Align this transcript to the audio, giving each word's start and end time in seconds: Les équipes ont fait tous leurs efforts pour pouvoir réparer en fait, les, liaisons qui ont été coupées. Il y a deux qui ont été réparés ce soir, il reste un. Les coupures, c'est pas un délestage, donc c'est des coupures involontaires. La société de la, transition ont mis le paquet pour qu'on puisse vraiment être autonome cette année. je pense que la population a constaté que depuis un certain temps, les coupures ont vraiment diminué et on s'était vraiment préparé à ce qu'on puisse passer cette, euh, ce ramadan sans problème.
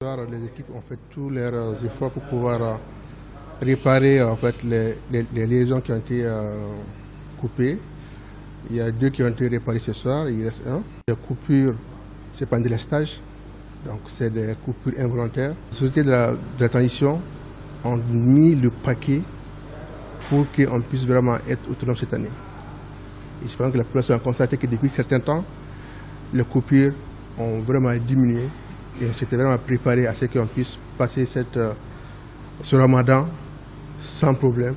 Les 0.00 0.46
équipes 0.46 0.70
ont 0.76 0.80
fait 0.80 0.98
tous 1.10 1.28
leurs 1.28 1.84
efforts 1.84 2.12
pour 2.12 2.22
pouvoir 2.22 2.78
réparer 3.60 4.22
en 4.22 4.36
fait, 4.36 4.54
les, 4.62 4.94
liaisons 5.34 5.80
qui 5.80 5.90
ont 5.90 5.96
été 5.96 6.24
coupées. 7.36 7.76
Il 8.70 8.76
y 8.76 8.80
a 8.80 8.92
deux 8.92 9.08
qui 9.08 9.24
ont 9.24 9.28
été 9.28 9.48
réparés 9.48 9.80
ce 9.80 9.92
soir, 9.92 10.28
il 10.28 10.44
reste 10.44 10.64
un. 10.68 10.82
Les 11.08 11.16
coupures, 11.16 11.74
c'est 12.32 12.46
pas 12.46 12.58
un 12.58 12.60
délestage, 12.60 13.20
donc 13.84 14.02
c'est 14.06 14.32
des 14.32 14.54
coupures 14.64 14.92
involontaires. 15.00 15.56
La 15.72 15.76
société 15.76 16.04
de 16.04 16.10
la, 16.10 16.68
transition 16.68 17.20
ont 17.82 17.96
mis 17.96 18.54
le 18.54 18.70
paquet 18.70 19.20
pour 20.28 20.46
qu'on 20.52 20.80
puisse 20.80 21.06
vraiment 21.06 21.38
être 21.48 21.68
autonome 21.68 21.96
cette 21.96 22.14
année. 22.14 22.30
je 23.44 23.56
pense 23.56 23.72
que 23.72 23.78
la 23.78 23.82
population 23.82 24.14
a 24.14 24.20
constaté 24.20 24.58
que 24.58 24.68
depuis 24.68 24.90
un 24.90 24.92
certain 24.92 25.18
temps, 25.18 25.44
les 26.32 26.44
coupures 26.44 26.92
ont 27.36 27.58
vraiment 27.58 27.92
diminué 27.96 28.44
et 29.00 29.06
on 29.08 29.14
s'était 29.14 29.36
vraiment 29.36 29.58
préparé 29.58 30.06
à 30.06 30.14
ce 30.14 30.26
qu'on 30.26 30.46
puisse 30.46 30.78
passer 30.96 31.24
cette, 31.26 31.56
euh, 31.56 31.72
ce 32.62 32.76
ramadan 32.76 33.26
sans 34.00 34.34
problème. 34.34 34.74